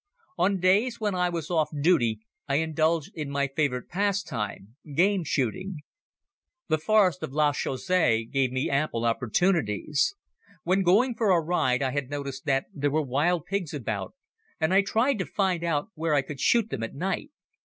On 0.39 0.59
days 0.59 0.99
when 0.99 1.13
I 1.13 1.29
was 1.29 1.51
off 1.51 1.69
duty 1.79 2.21
I 2.47 2.55
indulged 2.55 3.11
in 3.13 3.29
my 3.29 3.47
favorite 3.47 3.87
pastime, 3.87 4.75
game 4.95 5.23
shooting. 5.23 5.81
The 6.69 6.79
forest 6.79 7.21
of 7.21 7.33
La 7.33 7.51
Chaussee 7.51 8.25
gave 8.25 8.51
me 8.51 8.67
ample 8.67 9.05
opportunities. 9.05 10.15
When 10.63 10.81
going 10.81 11.13
for 11.13 11.29
a 11.29 11.39
ride 11.39 11.83
I 11.83 11.91
had 11.91 12.09
noticed 12.09 12.45
that 12.45 12.65
there 12.73 12.89
were 12.89 13.03
wild 13.03 13.45
pigs 13.45 13.75
about 13.75 14.15
and 14.59 14.73
I 14.73 14.81
tried 14.81 15.19
to 15.19 15.25
find 15.27 15.63
out 15.63 15.89
where 15.93 16.15
I 16.15 16.23
could 16.23 16.39
shoot 16.39 16.71
them 16.71 16.81
at 16.81 16.95
night. 16.95 17.29